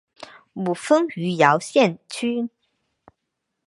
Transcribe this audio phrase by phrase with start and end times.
[0.53, 2.49] 母封余姚县君。